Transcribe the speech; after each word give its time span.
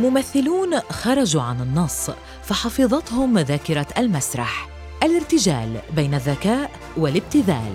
ممثلون 0.00 0.80
خرجوا 0.80 1.42
عن 1.42 1.60
النص 1.60 2.10
فحفظتهم 2.42 3.38
ذاكرة 3.38 3.86
المسرح. 3.98 4.68
الارتجال 5.02 5.80
بين 5.96 6.14
الذكاء 6.14 6.70
والابتذال. 6.96 7.74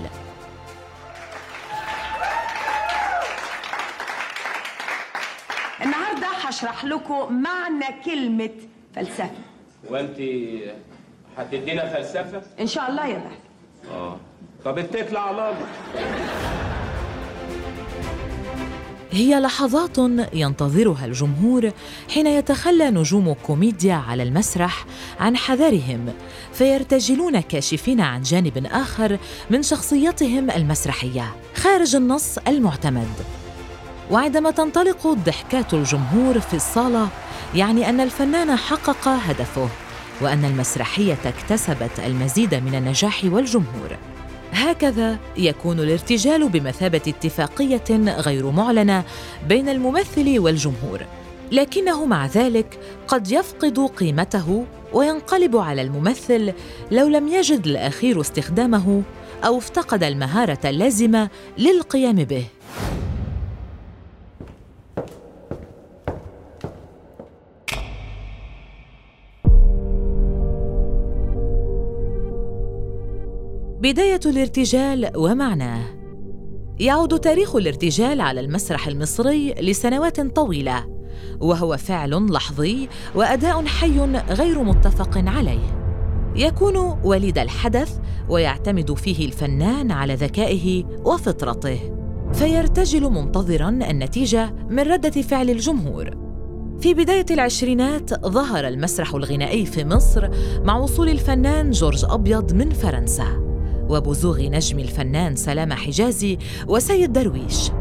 النهارده 5.82 6.28
هشرح 6.28 6.86
لكم 6.86 7.42
معنى 7.44 8.04
كلمة 8.06 8.50
فلسفة. 8.96 9.30
وانت 9.90 10.18
هتدينا 11.38 11.94
فلسفة؟ 11.94 12.42
إن 12.60 12.68
شاء 12.68 12.90
الله 12.90 13.08
يا 13.08 13.18
بحث 13.18 13.92
آه. 13.92 14.18
طب 14.66 14.78
اتكل 14.78 15.18
على 15.18 15.32
الله. 15.32 15.56
هي 19.16 19.40
لحظات 19.40 19.98
ينتظرها 20.34 21.06
الجمهور 21.06 21.72
حين 22.14 22.28
يتخلى 22.28 22.90
نجوم 22.90 23.34
كوميديا 23.34 23.94
على 23.94 24.24
المسرح 24.24 24.86
عن 25.20 25.38
حذرهم 25.38 26.14
فيرتجلون 26.54 27.40
كاشفين 27.40 28.02
عن 28.02 28.22
جانب 28.22 28.68
آخر 28.72 29.18
من 29.50 29.64
شخصيتهم 29.64 30.52
المسرحية 30.52 31.36
خارج 31.56 31.96
النص 31.96 32.38
المعتمد. 32.48 33.14
وعندما 34.12 34.52
تنطلق 34.52 35.08
ضحكات 35.08 35.74
الجمهور 35.74 36.40
في 36.40 36.54
الصالة 36.54 37.08
يعني 37.56 37.90
أن 37.90 38.00
الفنان 38.00 38.56
حقق 38.56 39.08
هدفه 39.08 39.70
وأن 40.22 40.46
المسرحية 40.46 41.18
اكتسبت 41.26 42.00
المزيد 42.00 42.56
من 42.56 42.76
النجاح 42.76 43.22
والجمهور. 43.24 44.15
هكذا 44.56 45.18
يكون 45.38 45.80
الارتجال 45.80 46.50
بمثابة 46.50 47.02
اتفاقية 47.08 47.84
غير 48.20 48.52
معلنة 48.52 49.04
بين 49.48 49.70
الممثل 49.70 50.40
والجمهور. 50.40 51.02
لكنه 51.52 52.06
مع 52.06 52.26
ذلك 52.26 52.80
قد 53.08 53.32
يفقد 53.32 53.80
قيمته 53.80 54.66
وينقلب 54.94 55.58
على 55.58 55.82
الممثل 55.82 56.54
لو 56.92 57.08
لم 57.08 57.28
يجد 57.28 57.68
الأخير 57.68 58.22
استخدامه 58.22 59.04
أو 59.46 59.58
افتقد 59.58 60.04
المهارة 60.04 60.60
اللازمة 60.66 61.30
للقيام 61.58 62.16
به. 62.16 62.46
بداية 73.86 74.20
الارتجال 74.26 75.12
ومعناه. 75.16 75.82
يعود 76.80 77.20
تاريخ 77.20 77.56
الارتجال 77.56 78.22
على 78.22 78.40
المسرح 78.40 78.88
المصري 78.88 79.54
لسنوات 79.54 80.22
طويلة 80.22 80.86
وهو 81.42 81.78
فعل 81.78 82.26
لحظي 82.32 82.90
وأداء 83.16 83.66
حي 83.66 84.00
غير 84.30 84.64
متفق 84.64 85.18
عليه. 85.18 85.94
يكون 86.36 87.00
وليد 87.04 87.38
الحدث 87.38 88.00
ويعتمد 88.30 88.94
فيه 88.94 89.26
الفنان 89.26 89.92
على 89.92 90.16
ذكائه 90.16 90.84
وفطرته 90.84 91.80
فيرتجل 92.34 93.10
منتظرا 93.10 93.70
النتيجة 93.70 94.56
من 94.70 94.80
ردة 94.80 95.22
فعل 95.22 95.50
الجمهور. 95.50 96.10
في 96.80 96.94
بداية 96.94 97.26
العشرينات 97.32 98.26
ظهر 98.26 98.68
المسرح 98.68 99.16
الغنائي 99.16 99.66
في 99.66 99.86
مصر 99.86 100.30
مع 100.64 100.78
وصول 100.78 101.10
الفنان 101.10 101.72
جورج 101.72 102.06
أبيض 102.10 102.54
من 102.54 102.70
فرنسا. 102.70 103.45
وبزوغ 103.90 104.42
نجم 104.42 104.80
الفنان 104.80 105.36
سلامة 105.36 105.76
حجازي 105.76 106.38
وسيد 106.68 107.14
درويش. 107.14 107.72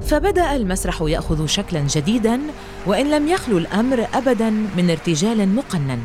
فبدأ 0.00 0.56
المسرح 0.56 1.02
يأخذ 1.02 1.46
شكلا 1.46 1.80
جديدا 1.80 2.40
وإن 2.86 3.10
لم 3.10 3.28
يخلو 3.28 3.58
الأمر 3.58 4.06
ابدا 4.14 4.50
من 4.50 4.90
ارتجال 4.90 5.48
مقنن. 5.54 5.98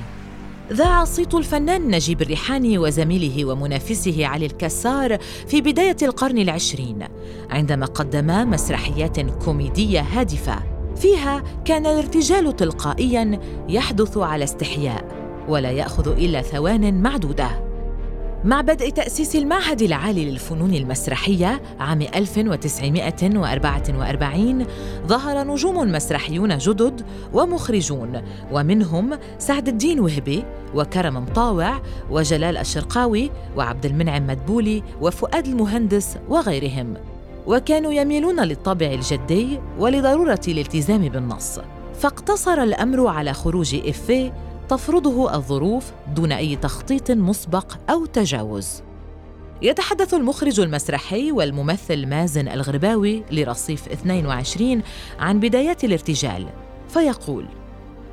ذاع 0.74 1.04
صيت 1.04 1.34
الفنان 1.34 1.96
نجيب 1.96 2.22
الريحاني 2.22 2.78
وزميله 2.78 3.46
ومنافسه 3.46 4.26
علي 4.26 4.46
الكسار 4.46 5.18
في 5.48 5.62
بداية 5.62 5.98
القرن 6.02 6.38
العشرين 6.38 7.00
عندما 7.50 7.86
قدما 7.86 8.46
مسرحيات 8.46 9.20
كوميدية 9.20 10.02
هادفة. 10.02 10.56
فيها 10.96 11.44
كان 11.66 11.86
الارتجال 11.86 12.56
تلقائيا 12.56 13.40
يحدث 13.70 14.18
على 14.18 14.44
استحياء 14.44 15.06
ولا 15.50 15.72
يأخذ 15.72 16.08
إلا 16.18 16.42
ثوان 16.42 17.02
معدودة. 17.02 17.71
مع 18.46 18.62
بدء 18.62 18.90
تأسيس 18.90 19.36
المعهد 19.36 19.82
العالي 19.82 20.32
للفنون 20.32 20.74
المسرحية 20.74 21.62
عام 21.80 22.02
1944 22.02 24.66
ظهر 25.08 25.48
نجوم 25.48 25.92
مسرحيون 25.92 26.58
جدد 26.58 27.06
ومخرجون 27.34 28.22
ومنهم 28.52 29.20
سعد 29.38 29.68
الدين 29.68 30.00
وهبي 30.00 30.44
وكرم 30.76 31.16
مطاوع 31.16 31.82
وجلال 32.10 32.58
الشرقاوي 32.58 33.32
وعبد 33.58 33.86
المنعم 33.86 34.28
مدبولي 34.28 34.84
وفؤاد 35.02 35.48
المهندس 35.48 36.18
وغيرهم. 36.30 36.94
وكانوا 37.48 37.94
يميلون 37.94 38.40
للطابع 38.40 38.88
الجدي 38.88 39.60
ولضرورة 39.80 40.42
الالتزام 40.48 41.10
بالنص. 41.10 41.60
فاقتصر 42.00 42.64
الأمر 42.64 43.08
على 43.08 43.34
خروج 43.34 43.76
إفيه 43.76 44.51
تفرضه 44.72 45.36
الظروف 45.36 45.92
دون 46.16 46.32
أي 46.32 46.56
تخطيط 46.56 47.12
مسبق 47.12 47.78
أو 47.90 48.06
تجاوز. 48.06 48.82
يتحدث 49.62 50.14
المخرج 50.14 50.60
المسرحي 50.60 51.32
والممثل 51.32 52.06
مازن 52.08 52.48
الغرباوي 52.48 53.24
لرصيف 53.32 53.90
22 53.90 54.82
عن 55.20 55.40
بدايات 55.40 55.84
الارتجال 55.84 56.48
فيقول 56.90 57.46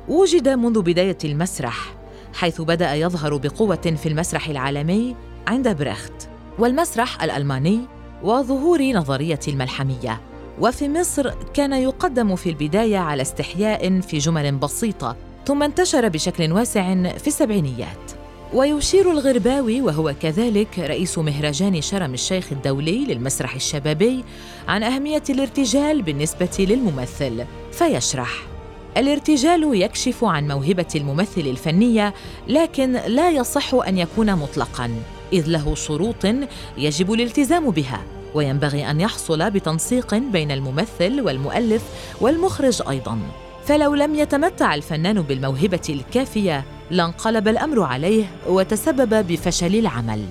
وجد 0.07 0.49
منذ 0.49 0.81
بداية 0.81 1.17
المسرح 1.23 1.93
حيث 2.33 2.61
بدأ 2.61 2.93
يظهر 2.93 3.37
بقوة 3.37 3.95
في 4.03 4.09
المسرح 4.09 4.49
العالمي 4.49 5.15
عند 5.47 5.67
بريخت 5.67 6.29
والمسرح 6.59 7.23
الألماني 7.23 7.79
وظهور 8.23 8.91
نظرية 8.91 9.39
الملحمية 9.47 10.21
وفي 10.61 10.89
مصر 10.89 11.33
كان 11.53 11.73
يقدم 11.73 12.35
في 12.35 12.49
البداية 12.49 12.97
على 12.97 13.21
استحياء 13.21 13.99
في 14.01 14.17
جمل 14.17 14.51
بسيطة 14.51 15.28
ثم 15.45 15.63
انتشر 15.63 16.07
بشكل 16.07 16.51
واسع 16.51 16.93
في 17.17 17.27
السبعينيات. 17.27 18.11
ويشير 18.53 19.11
الغرباوي 19.11 19.81
وهو 19.81 20.13
كذلك 20.21 20.79
رئيس 20.79 21.17
مهرجان 21.17 21.81
شرم 21.81 22.13
الشيخ 22.13 22.51
الدولي 22.51 23.05
للمسرح 23.05 23.55
الشبابي 23.55 24.23
عن 24.67 24.83
أهمية 24.83 25.23
الارتجال 25.29 26.01
بالنسبة 26.01 26.49
للممثل 26.59 27.45
فيشرح 27.71 28.29
الارتجال 28.97 29.81
يكشف 29.81 30.23
عن 30.23 30.47
موهبة 30.47 30.85
الممثل 30.95 31.41
الفنية 31.41 32.13
لكن 32.47 32.93
لا 32.93 33.29
يصح 33.29 33.73
أن 33.73 33.97
يكون 33.97 34.35
مطلقاً 34.35 34.91
إذ 35.33 35.47
له 35.47 35.75
شروط 35.75 36.25
يجب 36.77 37.13
الالتزام 37.13 37.69
بها 37.69 38.01
وينبغي 38.33 38.91
أن 38.91 39.01
يحصل 39.01 39.49
بتنسيق 39.49 40.15
بين 40.15 40.51
الممثل 40.51 41.21
والمؤلف 41.21 41.83
والمخرج 42.21 42.81
أيضاً. 42.89 43.19
فلو 43.69 43.95
لم 43.95 44.15
يتمتع 44.15 44.75
الفنان 44.75 45.21
بالموهبة 45.21 45.81
الكافية 45.89 46.65
لانقلب 46.91 47.47
الأمر 47.47 47.83
عليه 47.83 48.25
وتسبب 48.47 49.27
بفشل 49.27 49.75
العمل. 49.75 50.25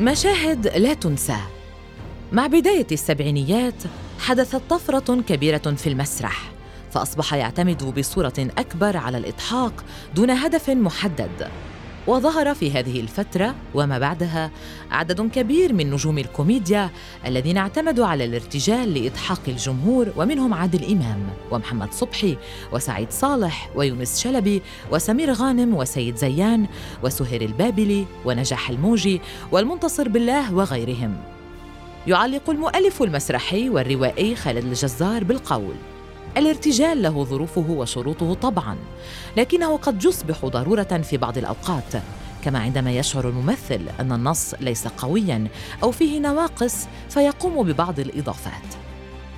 مشاهد 0.00 0.66
لا 0.66 0.94
تنسى. 0.94 1.36
مع 2.32 2.46
بداية 2.46 2.86
السبعينيات 2.92 3.82
حدثت 4.18 4.62
طفرة 4.70 5.20
كبيرة 5.20 5.74
في 5.76 5.86
المسرح 5.86 6.50
فأصبح 6.90 7.34
يعتمد 7.34 7.98
بصورة 7.98 8.48
أكبر 8.58 8.96
على 8.96 9.18
الاضحاك 9.18 9.74
دون 10.14 10.30
هدف 10.30 10.70
محدد. 10.70 11.50
وظهر 12.06 12.54
في 12.54 12.70
هذه 12.70 13.00
الفترة 13.00 13.54
وما 13.74 13.98
بعدها 13.98 14.50
عدد 14.90 15.30
كبير 15.30 15.72
من 15.72 15.90
نجوم 15.90 16.18
الكوميديا 16.18 16.90
الذين 17.26 17.56
اعتمدوا 17.56 18.06
على 18.06 18.24
الارتجال 18.24 18.94
لإضحاك 18.94 19.48
الجمهور 19.48 20.12
ومنهم 20.16 20.54
عادل 20.54 20.84
إمام 20.84 21.26
ومحمد 21.50 21.92
صبحي 21.92 22.36
وسعيد 22.72 23.10
صالح 23.10 23.70
ويونس 23.74 24.20
شلبي 24.20 24.62
وسمير 24.92 25.32
غانم 25.32 25.74
وسيد 25.74 26.16
زيان 26.16 26.66
وسهير 27.02 27.42
البابلي 27.42 28.06
ونجاح 28.24 28.70
الموجي 28.70 29.20
والمنتصر 29.52 30.08
بالله 30.08 30.54
وغيرهم. 30.54 31.16
يعلق 32.06 32.50
المؤلف 32.50 33.02
المسرحي 33.02 33.68
والروائي 33.68 34.36
خالد 34.36 34.64
الجزار 34.64 35.24
بالقول. 35.24 35.74
الارتجال 36.36 37.02
له 37.02 37.24
ظروفه 37.24 37.70
وشروطه 37.70 38.34
طبعا 38.34 38.76
لكنه 39.36 39.76
قد 39.76 40.04
يصبح 40.04 40.44
ضرورة 40.44 41.00
في 41.02 41.16
بعض 41.16 41.38
الأوقات. 41.38 41.92
كما 42.44 42.58
عندما 42.58 42.92
يشعر 42.92 43.28
الممثل 43.28 43.80
أن 44.00 44.12
النص 44.12 44.54
ليس 44.60 44.88
قويا 44.88 45.48
أو 45.82 45.90
فيه 45.90 46.20
نواقص 46.20 46.86
فيقوم 47.08 47.62
ببعض 47.62 48.00
الإضافات. 48.00 48.74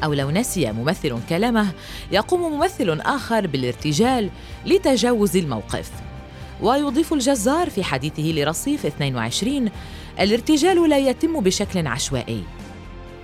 أو 0.05 0.13
لو 0.13 0.31
نسي 0.31 0.73
ممثل 0.73 1.19
كلامه 1.29 1.73
يقوم 2.13 2.53
ممثل 2.53 3.01
آخر 3.01 3.47
بالارتجال 3.47 4.31
لتجاوز 4.67 5.37
الموقف. 5.37 5.91
ويضيف 6.63 7.13
الجزار 7.13 7.71
في 7.71 7.85
حديثه 7.85 8.23
لرصيف 8.23 8.87
22 8.87 9.71
الارتجال 10.21 10.89
لا 10.91 10.99
يتم 10.99 11.41
بشكل 11.41 11.87
عشوائي. 11.87 12.43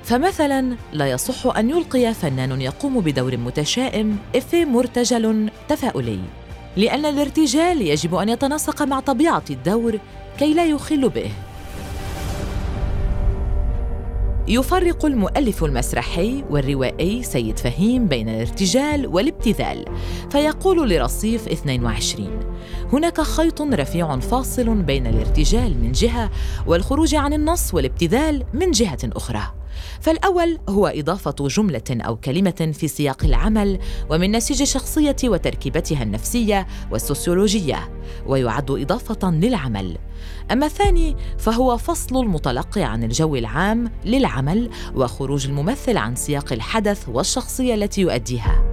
فمثلا 0.05 0.77
لا 0.93 1.11
يصح 1.11 1.57
أن 1.57 1.71
يلقي 1.71 2.15
فنان 2.15 2.61
يقوم 2.61 3.01
بدور 3.01 3.37
متشائم 3.37 4.19
إفيه 4.37 4.65
مرتجل 4.65 5.51
تفاؤلي 5.69 6.19
لأن 6.77 7.07
الارتجال 7.07 7.83
يجب 7.83 8.15
أن 8.15 8.29
يتناسق 8.29 8.83
مع 8.83 9.01
طبيعة 9.01 9.45
الدور 9.51 9.99
كي 10.39 10.55
لا 10.55 10.67
يخل 10.67 11.09
به. 11.09 11.31
يفرق 14.49 15.05
المؤلف 15.05 15.65
المسرحي 15.65 16.45
والروائي 16.51 17.23
سيد 17.23 17.59
فهيم 17.59 18.07
بين 18.07 18.29
الارتجال 18.29 19.07
والابتذال 19.07 19.85
فيقول 20.31 20.91
لرصيف 20.91 21.49
22 21.49 22.41
هناك 22.93 23.21
خيط 23.21 23.63
رفيع 23.63 24.19
فاصل 24.19 24.75
بين 24.75 25.07
الارتجال 25.07 25.79
من 25.83 25.93
جهة 25.93 26.31
والخروج 26.67 27.15
عن 27.15 27.33
النص 27.33 27.75
والابتذال 27.75 28.45
من 28.55 28.71
جهة 28.71 28.99
أخرى. 29.17 29.64
فالأول 30.01 30.59
هو 30.69 30.87
إضافة 30.87 31.49
جملة 31.49 31.83
أو 31.91 32.17
كلمة 32.17 32.73
في 32.75 32.89
سياق 32.89 33.25
العمل 33.25 33.79
ومن 34.11 34.33
نسيج 34.33 34.63
الشخصية 34.63 35.17
وتركيبتها 35.25 36.03
النفسية 36.03 36.67
والسوسيولوجية 36.91 37.91
ويعد 38.27 38.71
إضافة 38.71 39.31
للعمل. 39.31 39.99
أما 40.53 40.67
الثاني 40.67 41.17
فهو 41.39 41.77
فصل 41.77 42.21
المتلقي 42.21 42.83
عن 42.83 43.05
الجو 43.05 43.37
العام 43.37 43.91
للعمل 44.05 44.71
وخروج 44.95 45.47
الممثل 45.47 45.97
عن 45.97 46.15
سياق 46.15 46.53
الحدث 46.53 47.09
والشخصية 47.09 47.75
التي 47.75 48.01
يؤديها. 48.01 48.65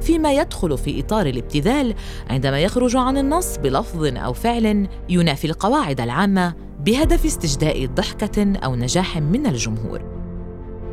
فيما 0.00 0.32
يدخل 0.32 0.78
في 0.78 1.00
إطار 1.00 1.26
الابتذال 1.26 1.94
عندما 2.30 2.60
يخرج 2.60 2.96
عن 2.96 3.18
النص 3.18 3.56
بلفظ 3.56 4.04
أو 4.04 4.32
فعل 4.32 4.88
ينافي 5.08 5.46
القواعد 5.46 6.00
العامة 6.00 6.54
بهدف 6.80 7.24
استجداء 7.24 7.86
ضحكة 7.86 8.56
أو 8.56 8.76
نجاح 8.76 9.18
من 9.18 9.46
الجمهور. 9.46 10.17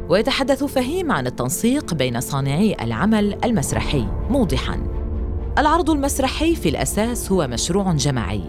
ويتحدث 0.10 0.64
فهيم 0.64 1.12
عن 1.12 1.28
التنسيق 1.28 1.94
بين 1.94 2.20
صانعي 2.20 2.76
العمل 2.82 3.38
المسرحي. 3.46 4.06
موضحاً 4.30 4.96
العرض 5.58 5.90
المسرحي 5.90 6.56
في 6.56 6.70
الأساس 6.70 7.32
هو 7.32 7.48
مشروع 7.48 7.94
جماعي. 7.94 8.42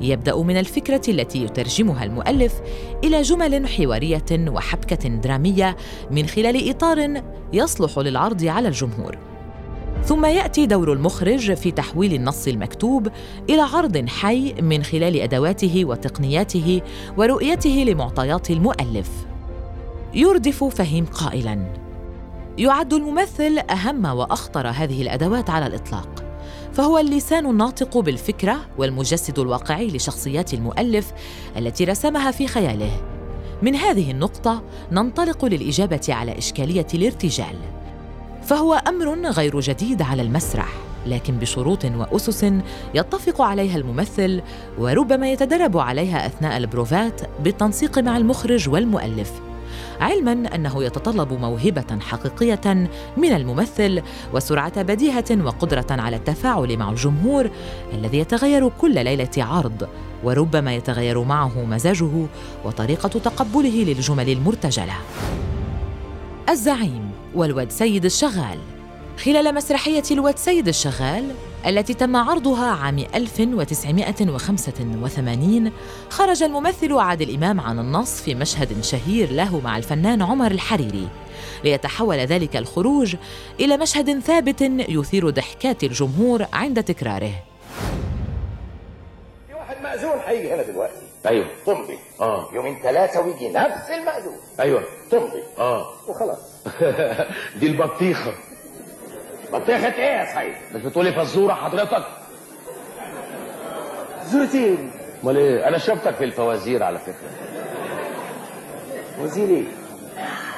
يبدأ 0.00 0.36
من 0.36 0.56
الفكرة 0.56 1.00
التي 1.08 1.44
يترجمها 1.44 2.04
المؤلف 2.04 2.60
إلى 3.04 3.22
جمل 3.22 3.68
حوارية 3.68 4.24
وحبكة 4.32 5.08
درامية 5.08 5.76
من 6.10 6.26
خلال 6.26 6.70
إطار 6.70 7.22
يصلح 7.52 7.98
للعرض 7.98 8.44
على 8.44 8.68
الجمهور. 8.68 9.18
ثم 10.04 10.24
يأتي 10.24 10.66
دور 10.66 10.92
المخرج 10.92 11.54
في 11.54 11.70
تحويل 11.70 12.14
النص 12.14 12.48
المكتوب 12.48 13.08
إلى 13.50 13.60
عرض 13.60 14.08
حي 14.08 14.54
من 14.62 14.82
خلال 14.82 15.20
أدواته 15.20 15.84
وتقنياته 15.84 16.80
ورؤيته 17.16 17.84
لمعطيات 17.88 18.50
المؤلف. 18.50 19.35
يردف 20.16 20.64
فهيم 20.64 21.06
قائلا. 21.06 21.72
يعد 22.58 22.92
الممثل 22.92 23.58
أهم 23.58 24.04
وأخطر 24.04 24.68
هذه 24.68 25.02
الأدوات 25.02 25.50
على 25.50 25.66
الإطلاق. 25.66 26.24
فهو 26.72 26.98
اللسان 26.98 27.46
الناطق 27.46 27.98
بالفكرة 27.98 28.56
والمجسد 28.78 29.38
الواقعي 29.38 29.86
لشخصيات 29.86 30.54
المؤلف 30.54 31.12
التي 31.56 31.84
رسمها 31.84 32.30
في 32.30 32.46
خياله. 32.46 32.90
من 33.62 33.74
هذه 33.74 34.10
النقطة 34.10 34.62
ننطلق 34.92 35.44
للإجابة 35.44 36.06
على 36.08 36.38
إشكالية 36.38 36.86
الارتجال. 36.94 37.56
فهو 38.42 38.74
أمر 38.74 39.30
غير 39.30 39.60
جديد 39.60 40.02
على 40.02 40.22
المسرح 40.22 40.72
لكن 41.06 41.38
بشروط 41.38 41.84
وأسس 41.84 42.52
يتفق 42.94 43.42
عليها 43.42 43.76
الممثل 43.76 44.42
وربما 44.78 45.32
يتدرب 45.32 45.78
عليها 45.78 46.26
أثناء 46.26 46.56
البروفات 46.56 47.20
بالتنسيق 47.40 47.98
مع 47.98 48.16
المخرج 48.16 48.68
والمؤلف. 48.68 49.32
علما 50.00 50.54
أنه 50.54 50.84
يتطلب 50.84 51.32
موهبة 51.32 51.98
حقيقية 52.00 52.88
من 53.16 53.32
الممثل 53.32 54.02
وسرعة 54.34 54.82
بديهة 54.82 55.44
وقدرة 55.44 55.86
على 55.90 56.16
التفاعل 56.16 56.76
مع 56.76 56.90
الجمهور 56.90 57.50
الذي 57.92 58.18
يتغير 58.18 58.68
كل 58.68 59.04
ليلة 59.04 59.30
عرض 59.38 59.88
وربما 60.24 60.74
يتغير 60.74 61.22
معه 61.22 61.64
مزاجه 61.64 62.26
وطريقة 62.64 63.08
تقبله 63.08 63.84
للجمل 63.84 64.28
المرتجلة. 64.28 64.94
الزعيم 66.48 67.10
والواد 67.34 67.70
سيد 67.70 68.04
الشغال. 68.04 68.75
خلال 69.24 69.54
مسرحية 69.54 70.02
الواد 70.10 70.38
سيد 70.38 70.68
الشغال 70.68 71.34
التي 71.66 71.94
تم 71.94 72.16
عرضها 72.16 72.66
عام 72.66 72.98
1985 73.14 75.72
خرج 76.10 76.42
الممثل 76.42 76.92
عادل 76.92 77.34
إمام 77.34 77.60
عن 77.60 77.78
النص 77.78 78.22
في 78.22 78.34
مشهد 78.34 78.84
شهير 78.84 79.32
له 79.32 79.60
مع 79.60 79.76
الفنان 79.76 80.22
عمر 80.22 80.50
الحريري. 80.50 81.08
ليتحول 81.64 82.16
ذلك 82.16 82.56
الخروج 82.56 83.16
إلى 83.60 83.76
مشهد 83.76 84.20
ثابت 84.20 84.62
يثير 84.88 85.30
ضحكات 85.30 85.84
الجمهور 85.84 86.46
عند 86.52 86.82
تكراره. 86.82 87.32
في 89.48 89.54
واحد 89.54 89.76
مأذون 89.82 90.18
هيجي 90.26 90.54
هنا 90.54 90.62
دلوقتي. 90.62 90.94
أيوه. 91.26 91.46
تمضي 91.66 91.98
آه. 92.20 92.48
يومين 92.54 92.76
ثلاثة 92.82 93.20
ويجي 93.20 93.48
نفس 93.48 93.90
المأذون. 93.90 94.36
أيوه. 94.60 94.82
تمضي 95.10 95.42
آه. 95.58 95.86
وخلاص. 96.08 96.38
دي 97.60 97.66
البطيخة. 97.66 98.32
بطيخة 99.58 99.94
إيه 99.94 100.18
يا 100.20 100.24
سيد؟ 100.34 100.76
مش 100.76 100.82
بتقولي 100.82 101.12
فزورة 101.12 101.52
حضرتك؟ 101.52 102.04
زوتين 104.24 104.90
أمال 105.24 105.36
إيه؟ 105.36 105.68
أنا 105.68 105.78
شفتك 105.78 106.14
في 106.14 106.24
الفوازير 106.24 106.82
على 106.82 106.98
فكرة. 106.98 107.30
وزير 109.20 109.48
إيه؟ 109.48 109.64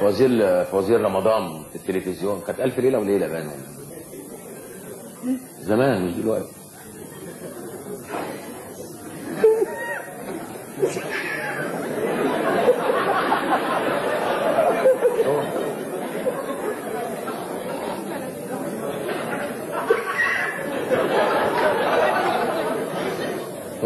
فوازير 0.00 0.64
فوازير 0.64 1.00
رمضان 1.00 1.62
في 1.72 1.76
التلفزيون. 1.76 2.42
كانت 2.46 2.60
ألف 2.60 2.78
ليلة 2.78 2.98
وليلة 2.98 3.26
بقى 3.28 3.44
زمان. 5.60 6.06
مش 6.06 6.12
دلوقتي. 6.12 6.52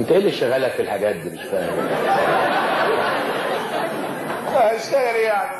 وانت 0.03 0.13
إيه 0.13 0.19
اللي 0.19 0.33
شغالك 0.33 0.71
في 0.71 0.83
الحاجات 0.83 1.17
دي؟ 1.17 1.31
مش 1.31 1.43
فاهم. 1.45 1.89
اشتغل 4.55 5.17
يعني 5.17 5.51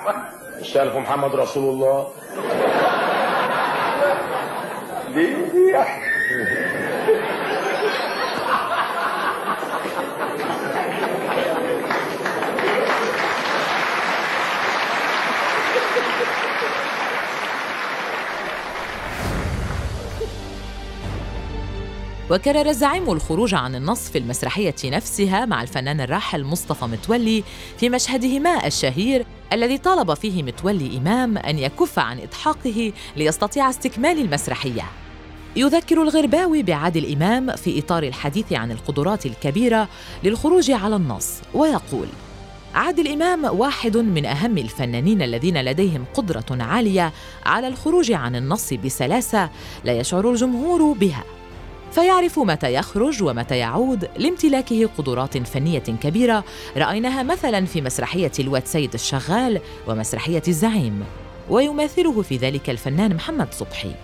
اشتغل 0.61 0.91
في 0.91 0.99
محمد 0.99 1.35
رسول 1.35 1.69
الله. 1.75 2.09
دي 5.15 5.27
دي 5.35 5.77
وكرر 22.33 22.69
الزعيم 22.69 23.11
الخروج 23.11 23.55
عن 23.55 23.75
النص 23.75 24.09
في 24.11 24.19
المسرحية 24.19 24.75
نفسها 24.85 25.45
مع 25.45 25.63
الفنان 25.63 26.01
الراحل 26.01 26.45
مصطفى 26.45 26.85
متولي 26.85 27.45
في 27.79 27.89
مشهدهما 27.89 28.67
الشهير 28.67 29.27
الذي 29.53 29.79
طالب 29.79 30.15
فيه 30.15 30.43
متولي 30.43 30.99
إمام 30.99 31.39
أن 31.39 31.59
يكف 31.59 31.99
عن 31.99 32.21
إضحاكه 32.21 32.93
ليستطيع 33.17 33.71
استكمال 33.71 34.21
المسرحية. 34.21 34.83
يذكر 35.57 36.03
الغرباوي 36.03 36.63
بعادل 36.63 37.13
إمام 37.13 37.57
في 37.57 37.79
إطار 37.79 38.03
الحديث 38.03 38.53
عن 38.53 38.71
القدرات 38.71 39.27
الكبيرة 39.27 39.89
للخروج 40.25 40.71
على 40.71 40.97
النص 40.97 41.41
ويقول: 41.55 42.07
عادل 42.75 43.09
إمام 43.09 43.45
واحد 43.45 43.97
من 43.97 44.27
أهم 44.27 44.59
الفنانين 44.59 45.23
الذين 45.23 45.63
لديهم 45.65 46.05
قدرة 46.15 46.47
عالية 46.51 47.13
على 47.47 47.69
الخروج 47.69 48.13
عن 48.13 48.37
النص 48.37 48.73
بسلاسة 48.73 49.51
لا 49.85 49.93
يشعر 49.93 50.31
الجمهور 50.31 50.93
بها. 50.93 51.25
فيعرف 51.93 52.39
متى 52.39 52.75
يخرج 52.75 53.23
ومتى 53.23 53.59
يعود 53.59 54.09
لامتلاكه 54.17 54.89
قدرات 54.99 55.39
فنية 55.39 55.79
كبيرة. 55.79 56.45
رأيناها 56.77 57.23
مثلا 57.23 57.67
في 57.67 57.81
مسرحية 57.81 58.33
الواد 58.39 58.67
سيد 58.67 58.95
الشغال 58.95 59.61
ومسرحية 59.87 60.43
الزعيم 60.49 61.05
ويماثله 61.51 62.23
في 62.23 62.37
ذلك 62.37 62.71
الفنان 62.71 63.15
محمد 63.15 63.55
صبحي. 63.55 63.95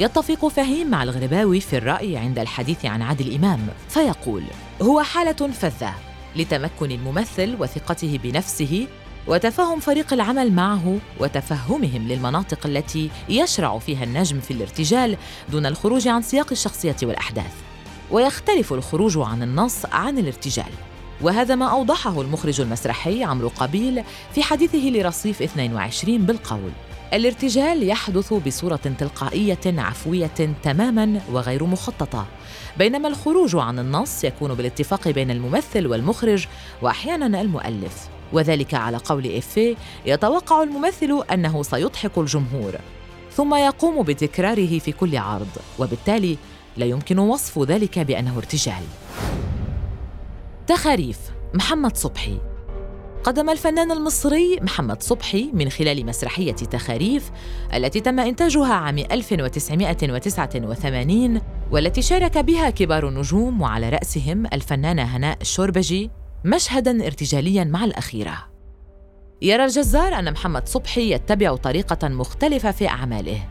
يتفق 0.00 0.48
فهيم 0.48 0.90
مع 0.90 1.02
الغرباوي 1.02 1.60
في 1.60 1.76
الرأي 1.76 2.16
عند 2.16 2.38
الحديث 2.38 2.84
عن 2.84 3.02
عادل 3.02 3.34
إمام 3.34 3.66
فيقول 3.88 4.42
هو 4.82 5.02
حالة 5.02 5.32
فذة 5.32 5.94
لتمكن 6.36 6.90
الممثل 6.90 7.56
وثقته 7.60 8.18
بنفسه 8.22 8.86
وتفهم 9.28 9.80
فريق 9.80 10.12
العمل 10.12 10.52
معه 10.52 10.98
وتفهمهم 11.20 12.08
للمناطق 12.08 12.66
التي 12.66 13.10
يشرع 13.28 13.78
فيها 13.78 14.04
النجم 14.04 14.40
في 14.40 14.50
الارتجال 14.50 15.16
دون 15.48 15.66
الخروج 15.66 16.08
عن 16.08 16.22
سياق 16.22 16.46
الشخصيه 16.52 16.96
والأحداث. 17.02 17.52
ويختلف 18.10 18.72
الخروج 18.72 19.18
عن 19.18 19.42
النص 19.42 19.86
عن 19.92 20.18
الارتجال. 20.18 20.72
وهذا 21.20 21.54
ما 21.54 21.66
أوضحه 21.66 22.20
المخرج 22.20 22.60
المسرحي 22.60 23.24
عمرو 23.24 23.48
قبيل 23.48 24.02
في 24.34 24.42
حديثه 24.42 24.78
لرصيف 24.78 25.42
22 25.42 26.18
بالقول. 26.18 26.70
الارتجال 27.12 27.88
يحدث 27.88 28.32
بصورة 28.32 28.80
تلقائية 28.98 29.58
عفوية 29.66 30.54
تماما 30.62 31.20
وغير 31.32 31.64
مخططة 31.64 32.26
بينما 32.78 33.08
الخروج 33.08 33.56
عن 33.56 33.78
النص 33.78 34.24
يكون 34.24 34.54
بالاتفاق 34.54 35.08
بين 35.08 35.30
الممثل 35.30 35.86
والمخرج 35.86 36.46
وأحيانا 36.82 37.40
المؤلف. 37.40 38.08
وذلك 38.32 38.74
على 38.74 38.96
قول 38.96 39.36
إفيه 39.36 39.76
يتوقع 40.06 40.62
الممثل 40.62 41.22
أنه 41.32 41.62
سيضحك 41.62 42.18
الجمهور 42.18 42.74
ثم 43.32 43.54
يقوم 43.54 44.02
بتكراره 44.02 44.78
في 44.78 44.92
كل 44.92 45.16
عرض 45.16 45.48
وبالتالي 45.78 46.36
لا 46.76 46.86
يمكن 46.86 47.18
وصف 47.18 47.58
ذلك 47.58 47.98
بأنه 47.98 48.36
ارتجال. 48.36 48.82
تخاريف 50.66 51.18
محمد 51.54 51.96
صبحي. 51.96 52.38
قدم 53.26 53.50
الفنان 53.50 53.92
المصري 53.92 54.58
محمد 54.62 55.02
صبحي 55.02 55.50
من 55.52 55.70
خلال 55.70 56.06
مسرحية 56.06 56.52
تخاريف 56.52 57.30
التي 57.74 58.00
تم 58.00 58.20
إنتاجها 58.20 58.74
عام 58.74 58.98
1989 58.98 61.40
والتي 61.70 62.02
شارك 62.02 62.38
بها 62.38 62.70
كبار 62.70 63.08
النجوم 63.08 63.62
وعلى 63.62 63.88
رأسهم 63.88 64.46
الفنانة 64.52 65.02
هناء 65.02 65.38
الشوربجي 65.40 66.10
مشهداً 66.44 67.06
ارتجالياً 67.06 67.64
مع 67.64 67.84
الأخيرة. 67.84 68.38
يرى 69.42 69.64
الجزار 69.64 70.18
أن 70.18 70.32
محمد 70.32 70.68
صبحي 70.68 71.10
يتبع 71.10 71.56
طريقة 71.56 72.08
مختلفة 72.08 72.70
في 72.70 72.88
أعماله 72.88 73.48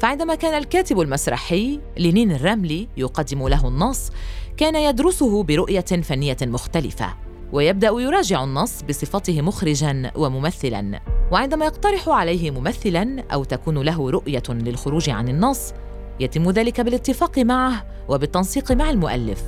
فعندما 0.00 0.34
كان 0.34 0.58
الكاتب 0.58 1.00
المسرحي 1.00 1.80
لينين 1.96 2.32
الرملي 2.32 2.88
يقدم 2.96 3.48
له 3.48 3.68
النص 3.68 4.10
كان 4.56 4.76
يدرسه 4.76 5.42
برؤية 5.42 5.80
فنية 5.80 6.36
مختلفة 6.42 7.25
ويبدأ 7.52 7.88
يراجع 7.88 8.44
النص 8.44 8.82
بصفته 8.82 9.40
مخرجا 9.40 10.10
وممثلا. 10.16 11.00
وعندما 11.32 11.66
يقترح 11.66 12.08
عليه 12.08 12.50
ممثلا 12.50 13.24
أو 13.32 13.44
تكون 13.44 13.78
له 13.78 14.10
رؤية 14.10 14.42
للخروج 14.48 15.10
عن 15.10 15.28
النص 15.28 15.72
يتم 16.20 16.50
ذلك 16.50 16.80
بالاتفاق 16.80 17.38
معه 17.38 17.86
وبالتنسيق 18.08 18.72
مع 18.72 18.90
المؤلف. 18.90 19.42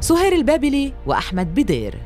سهير 0.00 0.32
البابلي 0.32 0.92
وأحمد 1.06 1.54
بدير. 1.54 1.98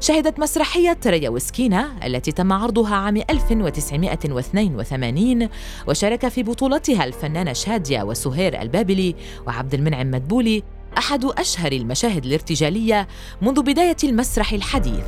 شهدت 0.00 0.38
مسرحية 0.38 0.98
ريا 1.06 1.30
وسكينة 1.30 2.06
التي 2.06 2.32
تم 2.32 2.52
عرضها 2.52 2.94
عام 2.94 3.16
1982 3.16 5.48
وشارك 5.88 6.28
في 6.28 6.42
بطولتها 6.42 7.04
الفنانة 7.04 7.52
شادية 7.52 8.02
وسهير 8.02 8.62
البابلي 8.62 9.14
وعبد 9.46 9.74
المنعم 9.74 10.10
مدبولي 10.10 10.62
أحد 10.98 11.24
أشهر 11.24 11.72
المشاهد 11.72 12.24
الارتجالية 12.24 13.08
منذ 13.42 13.62
بداية 13.62 13.96
المسرح 14.04 14.52
الحديث 14.52 15.04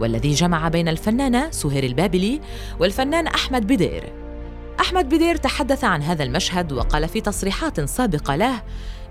والذي 0.00 0.32
جمع 0.32 0.68
بين 0.68 0.88
الفنانه 0.88 1.50
سهير 1.50 1.84
البابلي 1.84 2.40
والفنان 2.80 3.26
أحمد 3.26 3.66
بدير. 3.66 4.12
أحمد 4.80 5.08
بدير 5.08 5.36
تحدث 5.36 5.84
عن 5.84 6.02
هذا 6.02 6.24
المشهد 6.24 6.72
وقال 6.72 7.08
في 7.08 7.20
تصريحات 7.20 7.80
سابقة 7.80 8.36
له 8.36 8.62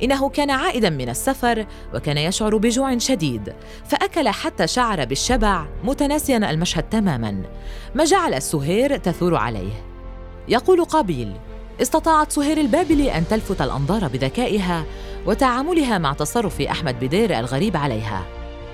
إنه 0.03 0.29
كان 0.29 0.49
عائدا 0.49 0.89
من 0.89 1.09
السفر 1.09 1.65
وكان 1.93 2.17
يشعر 2.17 2.57
بجوع 2.57 2.97
شديد 2.97 3.53
فأكل 3.85 4.29
حتى 4.29 4.67
شعر 4.67 5.05
بالشبع 5.05 5.65
متناسيا 5.83 6.37
المشهد 6.37 6.83
تماما. 6.83 7.41
ما 7.95 8.03
جعل 8.03 8.41
سهير 8.41 8.97
تثور 8.97 9.35
عليه. 9.35 9.73
يقول 10.47 10.85
قابيل 10.85 11.33
استطاعت 11.81 12.31
سهير 12.31 12.57
البابلي 12.57 13.17
أن 13.17 13.27
تلفت 13.27 13.61
الأنظار 13.61 14.07
بذكائها 14.07 14.85
وتعاملها 15.27 15.97
مع 15.97 16.13
تصرف 16.13 16.61
أحمد 16.61 16.99
بدير 16.99 17.39
الغريب 17.39 17.77
عليها. 17.77 18.25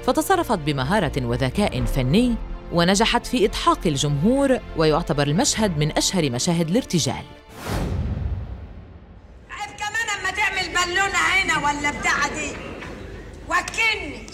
فتصرفت 0.05 0.59
بمهارة 0.59 1.25
وذكاء 1.25 1.85
فني 1.85 2.35
ونجحت 2.73 3.27
في 3.27 3.45
إضحاك 3.45 3.87
الجمهور 3.87 4.59
ويعتبر 4.77 5.27
المشهد 5.27 5.77
من 5.77 5.97
أشهر 5.97 6.29
مشاهد 6.29 6.69
الارتجال. 6.69 7.23
عيب 9.51 9.71
كمان 9.77 10.19
أما 10.19 10.31
تعمل 10.31 10.67
بالونة 10.67 11.17
هنا 11.17 11.57
ولا 11.57 11.99
بتاع 11.99 12.27
دي. 12.27 12.51
وكلني 13.49 14.27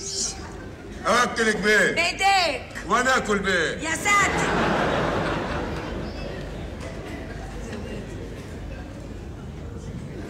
اكلك 1.05 1.57
بيه 1.57 1.91
بإيديك. 1.91 2.61
وأنا 2.87 3.17
اكل 3.17 3.39
بيه 3.39 3.89
يا 3.89 3.95
ساتر. 3.95 4.49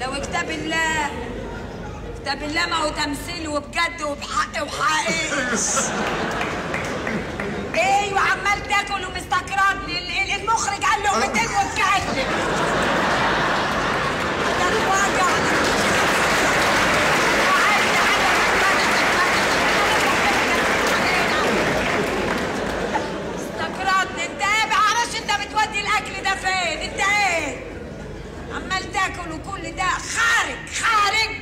لو 0.01 0.21
كتاب 0.21 0.49
الله. 0.49 1.09
كتاب 2.29 2.43
الله 2.43 2.65
ما 2.65 2.75
هو 2.75 2.89
تمثيل 2.89 3.47
وبجد 3.47 4.01
وبحق 4.01 4.63
وحقيقي. 4.63 5.57
أيوه 8.03 8.19
عمال 8.19 8.67
تاكل 8.67 9.05
ال- 10.11 10.41
المخرج 10.41 10.83
قال 10.83 11.03
له 11.03 11.17
200 11.27 11.29
واتكلم 11.41 12.29
ده 26.23 26.35
إيه 26.35 26.97
ده 26.97 27.03
إيه؟ 27.03 27.57
عمال 28.55 28.91
تاكل 28.93 29.31
وكل 29.31 29.71
ده. 29.75 29.83
خارج 29.83 30.69
خارج. 30.81 31.38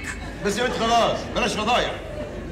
بس 0.47 0.57
يا 0.57 0.67
بنت 0.67 0.75
خلاص 0.75 1.19
بلاش 1.35 1.53
فضايح 1.53 1.91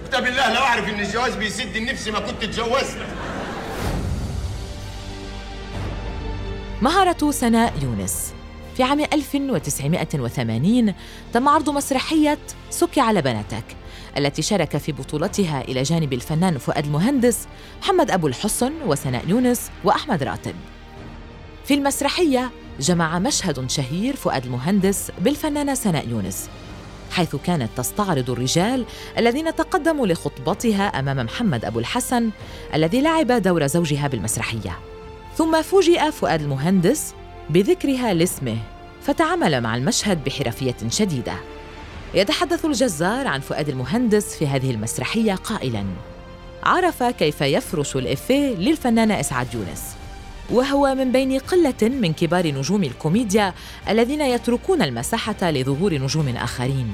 كتاب 0.07 0.27
الله 0.27 0.53
لو 0.53 0.59
أعرف 0.59 0.89
إن 0.89 0.99
الجواز 0.99 1.35
بيسد 1.35 1.75
النفس 1.75 2.07
ما 2.07 2.19
كنت 2.19 2.43
اتجوزت. 2.43 2.97
مهرة 6.81 7.31
سناء 7.31 7.73
يونس. 7.83 8.33
في 8.77 8.83
عام 8.83 8.99
1980 8.99 10.93
تم 11.33 11.47
عرض 11.49 11.69
مسرحية 11.69 12.37
سكي 12.69 13.01
على 13.01 13.21
بناتك 13.21 13.63
التي 14.17 14.41
شارك 14.41 14.77
في 14.77 14.91
بطولتها 14.91 15.61
إلى 15.61 15.83
جانب 15.83 16.13
الفنان 16.13 16.57
فؤاد 16.57 16.85
المهندس 16.85 17.47
محمد 17.81 18.11
أبو 18.11 18.27
الحسن 18.27 18.73
وسناء 18.85 19.23
يونس 19.27 19.71
وأحمد 19.83 20.23
راتب. 20.23 20.55
في 21.65 21.73
المسرحية 21.73 22.51
جمع 22.79 23.19
مشهد 23.19 23.69
شهير 23.69 24.15
فؤاد 24.15 24.45
المهندس 24.45 25.11
بالفنانة 25.19 25.73
سناء 25.73 26.07
يونس. 26.07 26.49
حيث 27.11 27.35
كانت 27.35 27.69
تستعرض 27.77 28.29
الرجال 28.29 28.85
الذين 29.17 29.55
تقدموا 29.55 30.07
لخطبتها 30.07 30.87
أمام 30.87 31.17
محمد 31.17 31.65
أبو 31.65 31.79
الحسن 31.79 32.29
الذي 32.73 33.01
لعب 33.01 33.31
دور 33.31 33.67
زوجها 33.67 34.07
بالمسرحية. 34.07 34.79
ثم 35.37 35.61
فوجئ 35.61 36.11
فؤاد 36.11 36.41
المهندس 36.41 37.13
بذكرها 37.49 38.13
لاسمه 38.13 38.57
فتعامل 39.01 39.61
مع 39.61 39.75
المشهد 39.75 40.23
بحرفية 40.23 40.75
شديدة. 40.89 41.33
يتحدث 42.13 42.65
الجزار 42.65 43.27
عن 43.27 43.39
فؤاد 43.39 43.69
المهندس 43.69 44.35
في 44.35 44.47
هذه 44.47 44.71
المسرحية 44.71 45.33
قائلا 45.33 45.85
عرف 46.63 47.03
كيف 47.03 47.41
يفرش 47.41 47.95
الإفيه 47.95 48.55
للفنانة 48.55 49.19
إسعاد 49.19 49.47
يونس. 49.53 49.94
وهو 50.49 50.95
من 50.95 51.11
بين 51.11 51.39
قلة 51.39 51.89
من 51.89 52.13
كبار 52.13 52.47
نجوم 52.47 52.83
الكوميديا 52.83 53.53
الذين 53.89 54.21
يتركون 54.21 54.81
المساحة 54.81 55.51
لظهور 55.51 55.93
نجوم 55.93 56.27
آخرين 56.27 56.87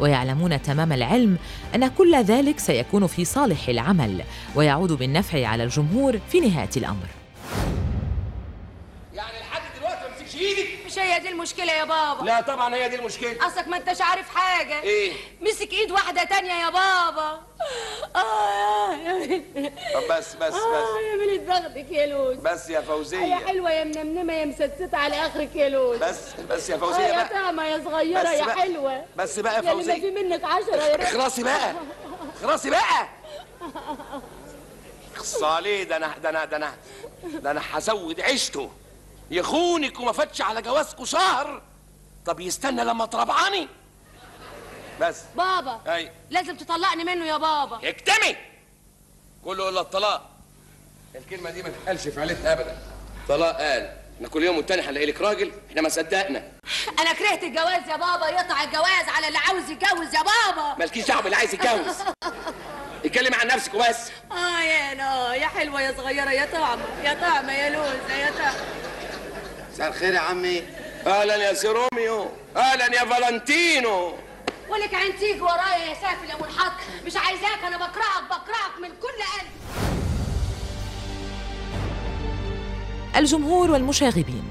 ويعلمون 0.00 0.62
تمام 0.62 0.92
العلم 0.92 1.36
أن 1.74 1.88
كل 1.88 2.16
ذلك 2.22 2.58
سيكون 2.58 3.06
في 3.06 3.24
صالح 3.24 3.68
العمل 3.68 4.22
ويعود 4.54 4.92
بالنفع 4.92 5.46
على 5.46 5.64
الجمهور 5.64 6.18
في 6.28 6.40
نهاية 6.40 6.70
الأمر. 6.76 7.21
هي 11.12 11.20
دي 11.20 11.28
المشكلة 11.28 11.72
يا 11.72 11.84
بابا. 11.84 12.24
لا 12.24 12.40
طبعا 12.40 12.74
هي 12.74 12.88
دي 12.88 12.96
المشكلة. 12.96 13.46
أصلك 13.46 13.68
ما 13.68 13.76
أنتش 13.76 14.00
عارف 14.00 14.28
حاجة. 14.28 14.82
إيه؟ 14.82 15.12
مسك 15.40 15.72
إيد 15.72 15.90
واحدة 15.90 16.24
تانية 16.24 16.52
يا 16.64 16.70
بابا. 16.70 17.40
آه 18.16 18.92
يا 18.94 19.42
طب 19.94 20.16
بس 20.16 20.34
بس 20.34 20.54
آه 20.54 20.82
بس. 20.82 20.88
يا 21.10 21.16
ملي 21.16 21.38
دغدك 21.38 21.90
يا 21.90 22.06
لوز 22.06 22.36
بس 22.36 22.70
يا 22.70 22.74
يا 22.74 22.80
فوزية 22.80 23.34
حلوة 23.34 23.70
يا 23.72 23.84
منمنمة 23.84 24.32
يا 24.32 24.44
مسدسة 24.44 24.90
على 24.98 25.26
آخرك 25.26 25.56
يا 25.56 25.68
لوز 25.68 25.98
بس 25.98 26.18
بس 26.50 26.70
يا 26.70 26.74
آه 26.74 26.78
فوزية 26.78 27.02
يا 27.02 27.16
بقى. 27.16 27.28
طعمة 27.28 27.64
يا 27.64 27.84
صغيرة 27.84 28.22
بس 28.22 28.28
يا 28.28 28.44
بقى. 28.44 28.56
حلوة. 28.60 29.04
بس 29.16 29.38
بقى 29.38 29.52
يا 29.52 29.56
يا 29.62 29.72
اللي 29.72 29.74
ما 29.74 29.82
في 29.94 30.00
فوزية 30.00 30.22
منك 30.22 30.44
عشرة 30.44 30.76
يا 30.76 31.02
اخرسي 31.02 31.42
بقى. 31.42 31.74
اخرسي 32.42 32.70
بقى. 32.70 33.08
اخص 35.16 35.42
عليه 35.42 35.84
ده 35.84 35.96
أنا 35.96 36.14
ده 36.22 36.28
أنا 36.28 36.44
ده 36.44 36.56
أنا 36.56 36.74
ده 37.24 37.50
أنا 37.50 37.60
هزود 37.72 38.20
عيشته. 38.20 38.70
يخونك 39.32 40.00
وما 40.00 40.12
فاتش 40.12 40.40
على 40.40 40.62
جوازكوا 40.62 41.04
شهر 41.04 41.62
طب 42.26 42.40
يستنى 42.40 42.84
لما 42.84 43.06
تربعاني 43.06 43.68
بس. 45.00 45.20
بابا 45.36 45.80
أي. 45.94 46.12
لازم 46.30 46.56
تطلقني 46.56 47.04
منه 47.04 47.26
يا 47.26 47.36
بابا. 47.36 47.88
اكتمي. 47.88 48.36
كله 49.44 49.68
إلا 49.68 49.80
الطلاق. 49.80 50.30
الكلمة 51.14 51.50
دي 51.50 51.62
ما 51.62 51.68
تتقالش 51.68 52.08
في 52.08 52.20
عيلتنا 52.20 52.52
ابدا. 52.52 52.78
طلاق 53.28 53.56
قال. 53.56 53.96
إحنا 54.16 54.28
كل 54.28 54.42
يوم 54.44 54.56
والتاني 54.56 54.82
هنلاقي 54.82 55.06
لك 55.06 55.20
راجل 55.20 55.52
إحنا 55.70 55.80
ما 55.82 55.88
صدقنا. 55.88 56.52
أنا 57.00 57.12
كرهت 57.12 57.42
الجواز 57.42 57.88
يا 57.88 57.96
بابا 57.96 58.28
يقطع 58.28 58.62
الجواز 58.62 59.08
على 59.08 59.28
اللي 59.28 59.38
عاوز 59.38 59.70
يتجوز 59.70 60.14
يا 60.14 60.22
بابا. 60.22 60.78
مالكيش 60.78 61.06
دعوة 61.06 61.22
باللي 61.22 61.36
عايز 61.36 61.54
يتجوز. 61.54 61.96
اتكلم 63.04 63.34
عن 63.34 63.46
نفسك 63.46 63.74
وبس. 63.74 64.10
آه 64.32 64.60
يا 64.60 64.94
لا 64.94 65.34
يا 65.34 65.46
حلوة 65.46 65.80
يا 65.82 65.94
صغيرة 65.96 66.30
يا 66.30 66.46
طعمه 66.52 66.84
يا 67.04 67.14
طعمه 67.14 67.52
يا 67.52 67.70
لوزه 67.70 68.14
يا 68.14 68.30
طعمه 68.30 68.81
مساء 69.72 69.88
الخير 69.88 70.14
يا 70.14 70.20
عمي. 70.20 70.62
أهلا 71.06 71.36
يا 71.36 71.54
سي 71.54 71.68
روميو. 71.68 72.28
أهلا 72.56 72.94
يا 72.94 73.04
فالنتينو. 73.04 74.12
ولك 74.70 74.94
عين 74.94 75.16
تيجي 75.18 75.40
ورايا 75.40 75.84
يا 75.88 75.94
سافل 75.94 76.30
يا 76.30 76.36
منحط 76.36 76.72
مش 77.06 77.16
عايزاك 77.16 77.64
أنا 77.66 77.76
بكرهك 77.76 78.24
بكرهك 78.24 78.78
من 78.82 78.88
كل 78.88 79.22
قلبي. 79.32 79.50
الجمهور 83.16 83.70
والمشاغبين. 83.70 84.44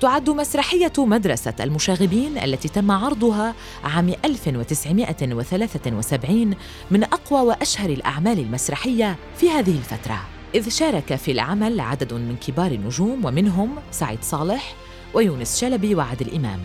تعد 0.00 0.30
مسرحية 0.30 0.92
مدرسة 0.98 1.54
المشاغبين 1.60 2.38
التي 2.38 2.68
تم 2.68 2.90
عرضها 2.90 3.54
عام 3.84 4.14
1973 4.24 6.54
من 6.90 7.04
أقوى 7.04 7.40
وأشهر 7.40 7.90
الأعمال 7.90 8.38
المسرحية 8.38 9.16
في 9.36 9.50
هذه 9.50 9.78
الفترة. 9.78 10.20
إذ 10.54 10.68
شارك 10.68 11.14
في 11.14 11.30
العمل 11.32 11.80
عدد 11.80 12.14
من 12.14 12.36
كبار 12.46 12.70
النجوم 12.70 13.24
ومنهم 13.24 13.70
سعيد 13.90 14.18
صالح 14.22 14.74
ويونس 15.14 15.60
شلبي 15.60 15.94
وعادل 15.94 16.34
إمام 16.34 16.60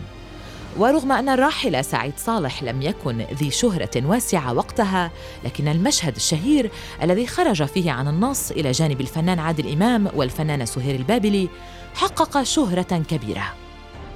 ورغم 0.78 1.12
أن 1.12 1.30
الراحل 1.30 1.86
سعيد 1.86 2.14
صالح 2.18 2.64
لم 2.64 2.82
يكن 2.82 3.26
ذي 3.34 3.52
شهرة 3.52 4.06
واسعة 4.06 4.54
وقتها، 4.54 5.12
لكن 5.44 5.68
المشهد 5.68 6.16
الشهير 6.16 6.72
الذي 7.02 7.28
خرج 7.28 7.64
فيه 7.64 7.92
عن 7.92 8.08
النص 8.08 8.52
إلى 8.52 8.72
جانب 8.72 9.02
الفنان 9.02 9.40
عادل 9.40 9.72
إمام 9.72 10.08
والفنانة 10.16 10.66
سهير 10.66 10.96
البابلي 10.96 11.50
حقق 11.96 12.44
شهرة 12.44 13.04
كبيرة. 13.10 13.54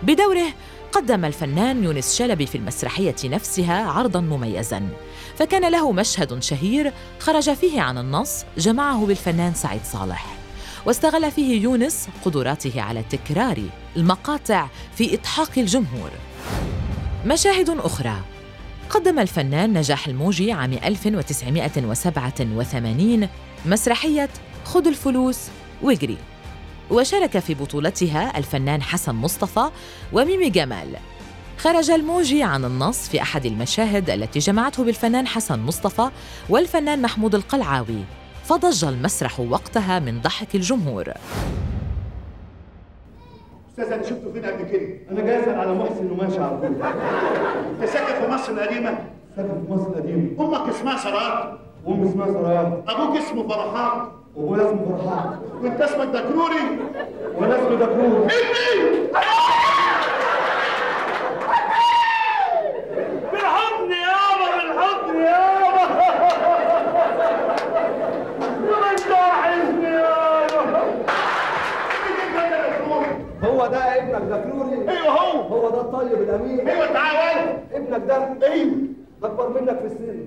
بدوره 0.03 0.47
قدم 0.91 1.25
الفنان 1.25 1.83
يونس 1.83 2.17
شلبي 2.17 2.45
في 2.45 2.57
المسرحية 2.57 3.15
نفسها 3.25 3.85
عرضاً 3.85 4.19
مميزاً، 4.19 4.89
فكان 5.39 5.71
له 5.71 5.91
مشهد 5.91 6.43
شهير 6.43 6.93
خرج 7.19 7.53
فيه 7.53 7.81
عن 7.81 7.97
النص 7.97 8.45
جمعه 8.57 9.05
بالفنان 9.05 9.53
سعيد 9.53 9.81
صالح. 9.83 10.25
واستغل 10.85 11.31
فيه 11.31 11.61
يونس 11.61 12.07
قدراته 12.25 12.81
على 12.81 13.03
تكرار 13.09 13.61
المقاطع 13.97 14.67
في 14.95 15.13
إضحاك 15.13 15.59
الجمهور. 15.59 16.09
مشاهد 17.25 17.69
أخرى. 17.69 18.15
قدم 18.89 19.19
الفنان 19.19 19.77
نجاح 19.77 20.07
الموجي 20.07 20.51
عام 20.51 20.73
1987 20.73 23.27
مسرحية 23.65 24.29
خذ 24.65 24.87
الفلوس 24.87 25.39
واجري 25.81 26.17
وشارك 26.91 27.39
في 27.39 27.53
بطولتها 27.53 28.37
الفنان 28.37 28.81
حسن 28.81 29.15
مصطفى 29.15 29.69
وميمي 30.13 30.49
جمال. 30.49 30.95
خرج 31.59 31.91
الموجي 31.91 32.43
عن 32.43 32.65
النص 32.65 33.09
في 33.09 33.21
أحد 33.21 33.45
المشاهد 33.45 34.09
التي 34.09 34.39
جمعته 34.39 34.83
بالفنان 34.83 35.27
حسن 35.27 35.59
مصطفى 35.59 36.09
والفنان 36.49 37.01
محمود 37.01 37.35
القلعاوي 37.35 38.03
فضج 38.43 38.85
المسرح 38.85 39.39
وقتها 39.39 39.99
من 39.99 40.21
ضحك 40.21 40.55
الجمهور 40.55 41.13
أستاذ 43.71 43.93
أنا 43.93 44.03
شفته 44.03 44.31
فين 44.33 44.45
قبل 44.45 44.63
كده؟ 44.71 44.87
أنا 45.11 45.21
جاي 45.21 45.39
اسال 45.43 45.59
على 45.59 45.73
محسن 45.73 46.11
وماشي 46.11 46.39
على 46.39 46.57
طول. 46.57 46.83
أنت 47.81 47.89
ساكن 47.89 48.13
في 48.25 48.31
مصر 48.31 48.51
القديمة؟ 48.51 48.97
ساكن 49.35 49.47
في 49.67 49.71
مصر 49.73 49.87
القديمة. 49.87 50.29
أمك 50.45 50.69
اسمها 50.69 50.97
سرايات؟ 50.97 51.59
أمي 51.87 52.09
اسمها 52.09 52.27
سرايات. 52.33 52.83
أبوك 52.87 53.17
اسمه 53.17 53.47
فرحات؟ 53.47 54.11
وابويا 54.35 54.67
اسمه 54.69 54.97
فرحات. 54.97 55.39
وأنت 55.61 55.81
اسمك 55.81 56.07
دكروري؟ 56.07 56.79
وأنا 57.37 57.55
اسمي 57.55 57.75
دكروري. 57.75 58.25
ابني! 58.25 59.09
بالحضن 63.31 63.91
يابا 63.91 64.47
بالحضن 64.57 65.15
يابا 65.15 65.81
يابا 68.69 68.91
انت 68.91 69.11
وحشني 69.11 69.85
يابا 69.85 70.89
هو 73.43 73.67
ده 73.67 73.77
ابنك 73.97 74.29
ده 74.29 74.41
فلوري 74.41 74.89
أيوه 74.89 75.09
هو 75.09 75.41
هو 75.41 75.69
ده 75.69 75.81
الطيب 75.81 76.21
الامين 76.21 76.67
أيوه 76.69 76.85
تعال 76.93 77.57
ابنك 77.73 78.01
ده 78.07 78.47
أيوه 78.47 78.71
اكبر 79.23 79.49
منك 79.49 79.79
في 79.79 79.85
السن 79.85 80.19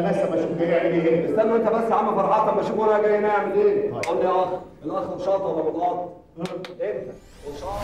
بس 0.00 0.16
اما 0.16 0.40
أشوف 0.40 0.58
جاي 0.58 0.68
يعمل 0.68 1.06
إيه 1.06 1.30
استنى 1.30 1.56
انت 1.56 1.68
بس 1.68 1.90
يا 1.90 1.94
عم 1.94 2.16
فرحات 2.16 2.48
اما 2.48 2.60
أشوف 2.60 2.80
أنا 2.80 3.02
جاي 3.02 3.20
نعمل 3.20 3.52
إيه؟ 3.52 3.92
قول 3.92 4.18
لي 4.18 4.24
يا 4.24 4.44
أخ 4.44 4.48
الأخ 4.84 5.20
مشاط 5.20 5.40
ولا 5.40 5.70
مضغوط 5.70 6.12
انت 6.38 6.48
مشاط 7.56 7.80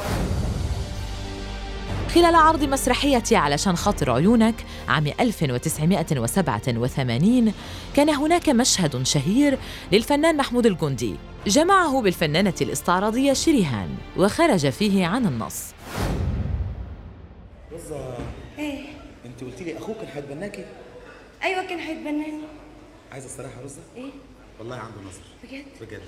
خلال 2.14 2.34
عرض 2.34 2.64
مسرحية 2.64 3.22
علشان 3.32 3.76
خاطر 3.76 4.10
عيونك 4.10 4.54
عام 4.88 5.06
1987 5.20 7.52
كان 7.96 8.10
هناك 8.10 8.48
مشهد 8.48 9.02
شهير 9.06 9.58
للفنان 9.92 10.36
محمود 10.36 10.66
الجندي 10.66 11.14
جمعه 11.46 12.02
بالفنانة 12.02 12.54
الاستعراضية 12.60 13.32
شريهان 13.32 13.88
وخرج 14.16 14.68
فيه 14.70 15.06
عن 15.06 15.26
النص. 15.26 15.64
رزة 17.72 17.96
إيه؟ 18.58 18.78
أنت 19.26 19.44
قلت 19.44 19.62
لي 19.62 19.78
أخوك 19.78 19.96
كان 19.96 20.06
هيتبناكي 20.14 20.64
أيوه 21.46 21.66
كان 21.66 21.78
هيتبناني 21.78 22.40
عايزه 23.12 23.26
الصراحه 23.26 23.60
رزة 23.64 23.82
إيه؟ 23.96 24.10
والله 24.58 24.76
عنده 24.76 25.00
نظر 25.00 25.22
بجد؟ 25.44 25.64
بجد. 25.80 26.02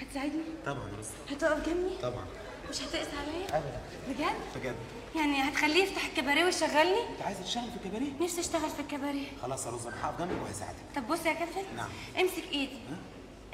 هتساعدني؟ 0.00 0.42
طبعا 0.66 0.88
رزة 0.98 1.10
هتقف 1.30 1.66
جنبي؟ 1.68 1.96
طبعا. 2.02 2.24
مش 2.70 2.76
هتقس 2.82 3.06
عليا؟ 3.14 3.58
ابدا. 3.58 3.80
بجد؟ 4.08 4.36
بجد. 4.56 4.74
يعني 5.16 5.42
هتخليه 5.42 5.82
يفتح 5.84 6.04
الكباريه 6.04 6.44
ويشغلني؟ 6.44 7.00
أنت 7.10 7.22
عايزه 7.22 7.42
تشتغل 7.42 7.70
في 7.70 7.76
الكباريه؟ 7.86 8.12
نفسي 8.20 8.40
أشتغل 8.40 8.70
في 8.70 8.80
الكباريه. 8.80 9.26
خلاص 9.42 9.66
يا 9.66 9.70
رزة 9.70 9.88
أنا 9.88 10.06
هقف 10.06 10.18
جنبك 10.18 10.42
وهساعدك. 10.42 10.76
طب 10.96 11.06
بص 11.08 11.26
يا 11.26 11.32
كابتن. 11.32 11.62
نعم. 11.76 11.88
امسك 12.20 12.44
إيدي. 12.52 12.78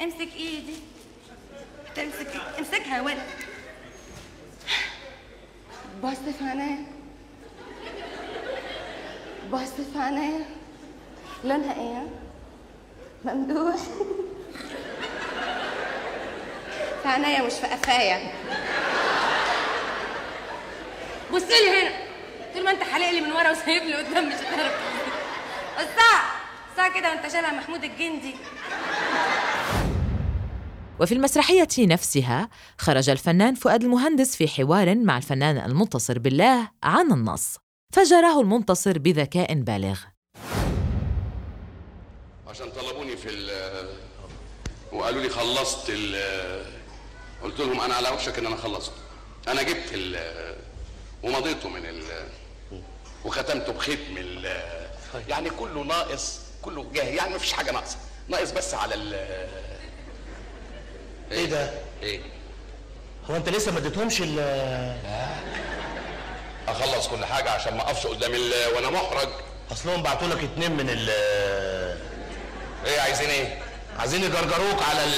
امسك 0.03 0.35
إيدي. 0.37 0.75
هتمسك 1.87 2.37
امسكها 2.59 2.97
يا 2.97 3.03
ولد. 3.03 3.27
بص 6.05 6.17
في 6.39 6.45
عينيا 6.45 6.87
بص 9.53 9.71
في 9.93 9.99
عينيا 9.99 10.45
لونها 11.45 11.75
إيه 11.75 12.07
ممدوح 13.25 13.77
في 17.03 17.09
عينيا 17.09 17.43
مش 17.43 17.53
في 17.53 17.67
قفايا. 17.67 18.33
بص 21.33 21.43
لي 21.43 21.71
هنا. 21.71 21.91
طول 22.55 22.65
ما 22.65 22.71
انت 22.71 22.83
حالق 22.83 23.11
لي 23.11 23.21
من 23.21 23.33
ورا 23.33 23.51
وسايب 23.51 23.83
لي 23.83 23.95
قدام 23.95 24.29
مش 24.29 24.35
هتعرف 24.35 24.75
الساعة 25.77 26.25
الساعة 26.71 27.01
كده 27.01 27.11
وانت 27.11 27.29
شبه 27.33 27.51
محمود 27.51 27.85
الجندي. 27.85 28.35
وفي 31.01 31.15
المسرحية 31.15 31.69
نفسها 31.79 32.49
خرج 32.79 33.11
الفنان 33.11 33.55
فؤاد 33.55 33.83
المهندس 33.85 34.37
في 34.37 34.49
حوار 34.49 34.95
مع 34.95 35.17
الفنان 35.17 35.57
المنتصر 35.57 36.19
بالله 36.19 36.69
عن 36.83 37.13
النص. 37.13 37.59
فجراه 37.93 38.41
المنتصر 38.41 38.99
بذكاء 38.99 39.55
بالغ. 39.55 40.14
عشان 42.55 42.71
طلبوني 42.71 43.17
في 43.17 43.29
ال 43.29 43.51
وقالوا 44.93 45.23
لي 45.23 45.29
خلصت 45.29 45.85
ال 45.89 46.17
قلت 47.43 47.61
لهم 47.61 47.81
أنا 47.81 47.95
على 47.95 48.09
وشك 48.09 48.39
إن 48.39 48.47
أنا 48.47 48.57
خلصت. 48.57 48.93
أنا 49.49 49.63
جبت 49.63 49.89
ال 49.93 50.35
ومضيته 51.23 51.69
من 51.69 51.87
ال 51.87 52.03
وختمته 53.25 53.73
بختم 53.73 54.17
ال 54.17 54.63
يعني 55.29 55.51
كله 55.51 55.83
ناقص 55.85 56.39
كله 56.63 56.87
جاهز. 56.93 57.15
يعني 57.15 57.35
مفيش 57.35 57.53
حاجة 57.53 57.71
ناقصة. 57.73 57.97
ناقص 58.29 58.51
بس 58.51 58.75
على 58.75 58.95
ال 58.95 59.15
إيه 61.33 61.45
ده؟ 61.47 61.71
إيه. 62.03 62.21
هو 63.31 63.37
أنت 63.37 63.49
لسه 63.49 63.73
ما 63.73 63.79
اديتهمش 63.79 64.23
ال 64.23 64.39
أخلص 66.69 67.09
كل 67.09 67.25
حاجة 67.25 67.51
عشان 67.51 67.77
ما 67.77 67.83
أقفش 67.83 68.07
قدام 68.07 68.35
ال 68.35 68.53
وأنا 68.75 68.91
محرج. 68.91 69.29
أصلهم 69.73 70.03
بعتوا 70.03 70.29
لك 70.29 70.45
اتنين 70.45 70.73
من 70.73 70.89
ال 70.91 71.11
إيه 72.87 73.01
عايزين 73.01 73.31
إيه؟ 73.31 73.59
عايزين 73.99 74.25
يجرجروك 74.25 74.83
على 74.91 75.05
ال 75.05 75.15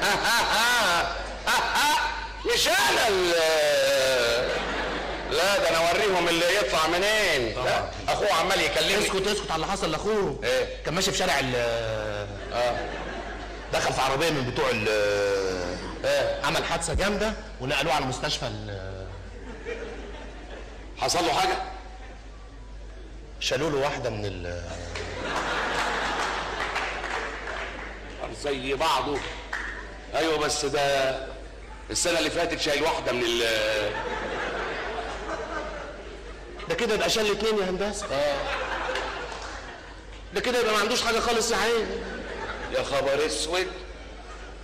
مش 2.54 2.68
أنا 2.68 3.08
ال 3.08 3.30
لا 5.30 5.58
ده 5.58 5.68
أنا 5.70 5.88
أوريهم 5.88 6.28
اللي 6.28 6.56
يطلع 6.56 6.86
منين. 6.86 7.64
لا 7.64 7.84
أخوه 8.08 8.32
عمال 8.32 8.60
يكلمني. 8.60 8.98
اسكت 8.98 9.26
اسكت 9.26 9.50
على 9.50 9.62
اللي 9.62 9.72
حصل 9.72 9.90
لأخوه. 9.90 10.40
إيه؟ 10.44 10.82
كان 10.84 10.94
ماشي 10.94 11.10
في 11.10 11.18
شارع 11.18 11.38
ال 11.38 11.54
آه. 12.52 12.76
دخل 13.72 13.92
في 13.92 14.00
عربية 14.00 14.30
من 14.30 14.50
بتوع 14.50 14.70
ال 14.70 14.88
إيه؟ 16.04 16.44
عمل 16.44 16.64
حادثة 16.64 16.94
جامدة 16.94 17.32
ونقلوه 17.60 17.92
على 17.92 18.04
مستشفى 18.06 18.46
ال 18.46 18.90
حصل 20.98 21.24
له 21.26 21.32
حاجة؟ 21.32 21.56
شالوا 23.40 23.70
له 23.70 23.76
واحدة 23.76 24.10
من 24.10 24.24
ال 24.24 24.62
زي 28.44 28.74
بعضه. 28.74 29.18
أيوه 30.14 30.38
بس 30.38 30.64
ده 30.64 31.16
السنة 31.90 32.18
اللي 32.18 32.30
فاتت 32.30 32.60
شايل 32.60 32.82
واحدة 32.82 33.12
من 33.12 33.22
ال 33.22 33.40
ده 36.68 36.74
كده 36.74 36.94
يبقى 36.94 37.10
شال 37.10 37.30
اتنين 37.30 37.58
يا 37.58 37.70
هندسة. 37.70 38.06
آه. 38.06 38.36
ده 40.34 40.40
كده 40.40 40.60
يبقى 40.60 40.72
ما 40.72 40.78
عندوش 40.78 41.02
حاجة 41.02 41.20
خالص 41.20 41.50
يا 41.50 41.56
عيني 41.56 41.86
يا 42.78 42.82
خبر 42.82 43.26
أسود. 43.26 43.66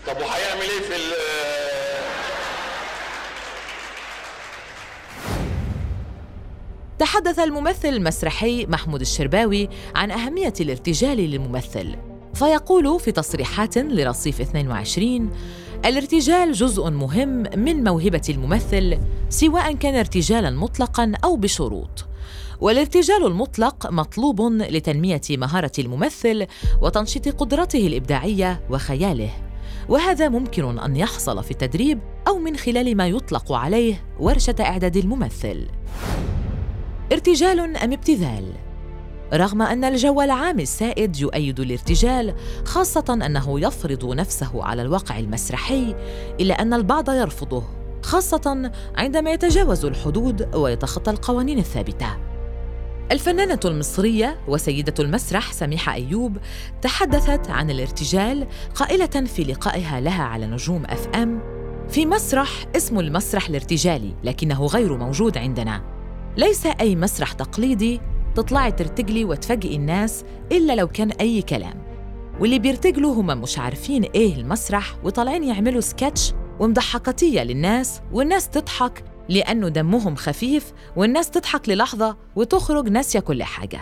طب 0.06 0.16
وهيعمل 0.20 0.62
إيه 0.62 0.80
في 0.80 0.96
ال 0.96 1.12
تحدث 6.98 7.38
الممثل 7.38 7.88
المسرحي 7.88 8.66
محمود 8.66 9.00
الشرباوي 9.00 9.68
عن 9.94 10.10
أهمية 10.10 10.54
الارتجال 10.60 11.16
للممثل. 11.16 11.96
فيقول 12.36 13.00
في 13.00 13.12
تصريحات 13.12 13.78
لرصيف 13.78 14.40
22 14.40 15.30
الارتجال 15.84 16.52
جزء 16.52 16.90
مهم 16.90 17.42
من 17.56 17.84
موهبة 17.84 18.22
الممثل 18.28 18.98
سواء 19.28 19.74
كان 19.74 19.94
ارتجالاً 19.94 20.50
مطلقاً 20.50 21.12
أو 21.24 21.36
بشروط. 21.36 22.06
والارتجال 22.60 23.26
المطلق 23.26 23.90
مطلوب 23.90 24.40
لتنمية 24.52 25.20
مهارة 25.30 25.72
الممثل 25.78 26.46
وتنشيط 26.82 27.28
قدرته 27.28 27.86
الإبداعية 27.86 28.60
وخياله. 28.70 29.30
وهذا 29.88 30.28
ممكن 30.28 30.78
أن 30.78 30.96
يحصل 30.96 31.44
في 31.44 31.50
التدريب 31.50 32.00
أو 32.28 32.38
من 32.38 32.56
خلال 32.56 32.96
ما 32.96 33.06
يطلق 33.06 33.52
عليه 33.52 34.04
ورشة 34.20 34.56
إعداد 34.60 34.96
الممثل. 34.96 35.66
ارتجال 37.12 37.76
أم 37.76 37.92
ابتذال؟ 37.92 38.52
رغم 39.34 39.62
أن 39.62 39.84
الجو 39.84 40.22
العام 40.22 40.60
السائد 40.60 41.16
يؤيد 41.16 41.60
الارتجال 41.60 42.34
خاصة 42.64 43.18
أنه 43.26 43.60
يفرض 43.60 44.14
نفسه 44.14 44.64
على 44.64 44.82
الواقع 44.82 45.18
المسرحي 45.18 45.94
إلا 46.40 46.62
أن 46.62 46.74
البعض 46.74 47.10
يرفضه 47.10 47.64
خاصة 48.02 48.72
عندما 48.96 49.32
يتجاوز 49.32 49.84
الحدود 49.84 50.54
ويتخطى 50.54 51.10
القوانين 51.10 51.58
الثابتة. 51.58 52.16
الفنانة 53.12 53.60
المصرية 53.64 54.38
وسيدة 54.48 54.94
المسرح 54.98 55.52
سميحة 55.52 55.92
أيوب 55.92 56.36
تحدثت 56.82 57.50
عن 57.50 57.70
الارتجال 57.70 58.46
قائلة 58.74 59.06
في 59.06 59.44
لقائها 59.44 60.00
لها 60.00 60.22
على 60.22 60.46
نجوم 60.46 60.84
أف 60.84 61.08
أم 61.08 61.40
في 61.88 62.06
مسرح 62.06 62.48
اسمه 62.76 63.00
المسرح 63.00 63.48
الارتجالي 63.48 64.14
لكنه 64.24 64.66
غير 64.66 64.96
موجود 64.96 65.38
عندنا. 65.38 65.82
ليس 66.36 66.66
أي 66.66 66.96
مسرح 66.96 67.32
تقليدي 67.32 68.00
تطلعي 68.36 68.72
ترتجلي 68.72 69.24
وتفاجئي 69.24 69.76
الناس 69.76 70.24
إلا 70.52 70.72
لو 70.72 70.88
كان 70.88 71.10
أي 71.10 71.42
كلام. 71.42 71.86
واللي 72.40 72.58
بيرتجلوا 72.58 73.14
هم 73.14 73.26
مش 73.26 73.58
عارفين 73.58 74.02
إيه 74.04 74.34
المسرح 74.34 74.96
وطالعين 75.04 75.44
يعملوا 75.44 75.80
سكتش 75.80 76.32
ومضحكاتية 76.60 77.42
للناس 77.42 78.00
والناس 78.12 78.48
تضحك 78.48 79.04
لأنه 79.28 79.68
دمهم 79.68 80.16
خفيف 80.16 80.72
والناس 80.96 81.30
تضحك 81.30 81.68
للحظة 81.68 82.16
وتخرج 82.36 82.88
ناسية 82.88 83.20
كل 83.20 83.42
حاجة. 83.42 83.80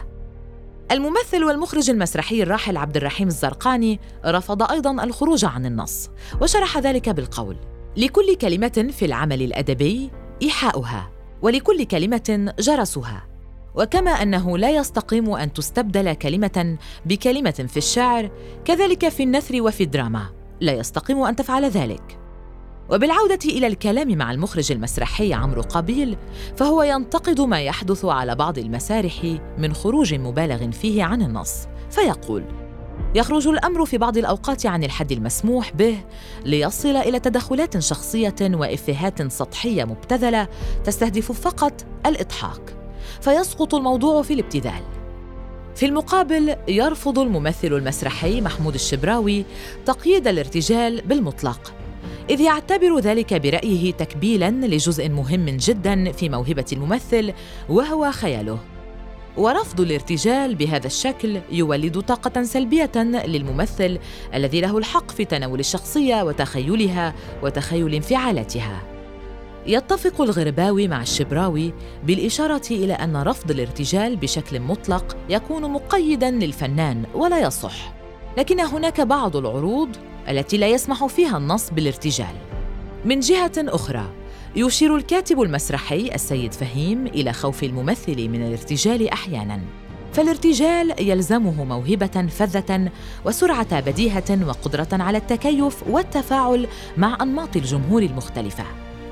الممثل 0.93 1.45
والمخرج 1.45 1.91
المسرحي 1.91 2.43
الراحل 2.43 2.77
عبد 2.77 2.97
الرحيم 2.97 3.29
الزرقاني 3.29 4.01
رفض 4.27 4.63
أيضاً 4.63 5.05
الخروج 5.05 5.45
عن 5.45 5.67
النص 5.67 6.11
وشرح 6.43 6.79
ذلك 6.79 7.09
بالقول 7.09 7.57
لكل 7.97 8.35
كلمة 8.35 8.89
في 8.99 9.05
العمل 9.05 9.43
الأدبي 9.43 10.11
إيحاؤها 10.43 11.11
ولكل 11.43 11.85
كلمة 11.85 12.55
جرسها. 12.59 13.34
وكما 13.75 14.11
أنه 14.11 14.59
لا 14.59 14.71
يستقيم 14.71 15.31
أن 15.31 15.53
تستبدل 15.53 16.13
كلمة 16.13 16.77
بكلمة 17.07 17.67
في 17.69 17.77
الشعر 17.77 18.31
كذلك 18.65 19.09
في 19.09 19.23
النثر 19.23 19.63
وفي 19.63 19.83
الدراما. 19.83 20.27
لا 20.61 20.73
يستقيم 20.73 21.23
أن 21.23 21.37
تفعل 21.37 21.65
ذلك. 21.65 22.19
وبالعودة 22.91 23.39
إلى 23.45 23.67
الكلام 23.67 24.19
مع 24.19 24.33
المخرج 24.33 24.73
المسرحي 24.73 25.35
عمرو 25.35 25.63
قابيل 25.63 26.17
فهو 26.57 26.83
ينتقد 26.83 27.41
ما 27.41 27.61
يحدث 27.61 28.05
على 28.05 28.35
بعض 28.35 28.59
المسارح 28.59 29.37
من 29.59 29.75
خروج 29.75 30.15
مبالغ 30.15 30.71
فيه 30.71 31.05
عن 31.05 31.23
النص 31.23 31.67
فيقول 31.91 32.45
يخرج 33.15 33.49
الأمر 33.49 33.85
في 33.85 33.99
بعض 33.99 34.17
الأوقات 34.17 34.67
عن 34.67 34.85
الحد 34.85 35.13
المسموح 35.13 35.73
به 35.73 35.99
ليصل 36.45 36.97
إلى 36.97 37.21
تدخلات 37.21 37.79
شخصية 37.79 38.35
وإفيهات 38.41 39.33
سطحية 39.33 39.85
مبتذلة 39.85 40.49
تستهدف 40.85 41.33
فقط 41.33 41.87
الإضحاك. 42.07 42.84
فيسقط 43.21 43.75
الموضوع 43.75 44.23
في 44.23 44.35
الابتذال. 44.35 44.83
في 45.75 45.87
المقابل 45.87 46.57
يرفض 46.69 47.19
الممثل 47.19 47.73
المسرحي 47.73 48.41
محمود 48.41 48.75
الشبراوي 48.75 49.45
تقييد 49.87 50.29
الارتجال 50.29 51.01
بالمطلق 51.01 51.75
إذ 52.31 52.41
يعتبر 52.41 52.99
ذلك 52.99 53.35
برأيه 53.35 53.93
تكبيلا 53.93 54.51
لجزء 54.51 55.09
مهم 55.09 55.47
جدا 55.47 56.13
في 56.13 56.29
موهبة 56.29 56.65
الممثل 56.73 57.33
وهو 57.69 58.11
خياله. 58.11 58.59
ورفض 59.37 59.81
الارتجال 59.81 60.55
بهذا 60.55 60.87
الشكل 60.87 61.41
يولد 61.53 62.01
طاقة 62.01 62.43
سلبية 62.43 62.93
للممثل 63.27 63.99
الذي 64.35 64.61
له 64.61 64.79
الحق 64.79 65.11
في 65.11 65.25
تناول 65.25 65.61
الشخصية 65.61 66.23
وتخيلها 66.23 67.15
وتخيل 67.43 67.95
انفعالاتها. 67.95 68.94
يتفق 69.67 70.21
الغرباوي 70.21 70.89
مع 70.89 71.03
الشبراوي 71.03 71.73
بالإشارة 72.07 72.63
إلى 72.71 72.93
أن 72.93 73.17
رفض 73.17 73.51
الارتجال 73.51 74.17
بشكل 74.17 74.61
مطلق 74.61 75.17
يكون 75.29 75.73
مقيداً 75.73 76.31
للفنان 76.31 77.05
ولا 77.15 77.41
يصح، 77.41 77.95
لكن 78.39 78.61
هناك 78.61 79.01
بعض 79.01 79.37
العروض 79.37 79.89
التي 80.29 80.57
لا 80.57 80.67
يسمح 80.67 81.07
فيها 81.07 81.37
النص 81.37 81.71
بالارتجال. 81.71 82.35
من 83.05 83.21
جهة 83.21 83.53
أخرى، 83.59 84.05
يشير 84.57 84.97
الكاتب 84.97 85.41
المسرحي 85.41 86.15
السيد 86.15 86.53
فهيم 86.53 87.07
إلى 87.07 87.33
خوف 87.33 87.65
الممثل 87.65 88.29
من 88.29 88.47
الارتجال 88.47 89.09
أحياناً. 89.09 89.61
فالارتجال 90.13 91.09
يلزمه 91.09 91.65
موهبة 91.65 92.27
فذة 92.29 92.91
وسرعة 93.25 93.81
بديهة 93.81 94.47
وقدرة 94.49 94.89
على 94.93 95.19
التكيف 95.19 95.83
والتفاعل 95.89 96.67
مع 96.97 97.19
أنماط 97.23 97.57
الجمهور 97.57 98.03
المختلفة. 98.03 98.65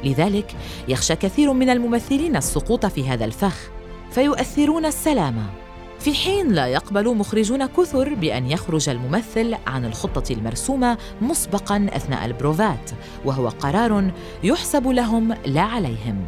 لذلك 0.05 0.57
يخشى 0.89 1.17
كثير 1.17 1.53
من 1.53 1.71
الممثلين 1.71 2.37
السقوط 2.37 2.87
في 2.87 3.09
هذا 3.09 3.25
الفخ 3.25 3.71
فيؤثرون 4.11 4.87
السلامه 4.87 5.63
في 6.01 6.15
حين 6.15 6.53
لا 6.53 6.67
يقبل 6.67 7.17
مخرجون 7.17 7.67
كثر 7.67 8.15
بأن 8.15 8.51
يخرج 8.51 8.89
الممثل 8.89 9.57
عن 9.67 9.85
الخطة 9.85 10.33
المرسومة 10.33 10.99
مسبقا 11.21 11.87
أثناء 11.93 12.25
البروفات 12.25 12.91
وهو 13.25 13.49
قرار 13.49 14.11
يحسب 14.43 14.87
لهم 14.87 15.35
لا 15.47 15.63
عليهم. 15.63 16.27